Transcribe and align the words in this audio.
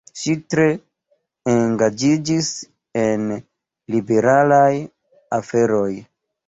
Ŝi 0.19 0.31
tre 0.53 0.63
engaĝiĝis 1.53 2.51
en 3.05 3.29
liberalaj 3.97 4.71
aferoj. 5.41 5.89